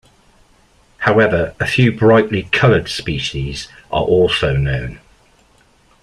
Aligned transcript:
However, 0.97 1.53
a 1.59 1.67
few 1.67 1.91
brightly 1.91 2.49
coloured 2.51 2.89
species 2.89 3.67
are 3.91 4.01
also 4.03 4.55
known. 4.55 4.99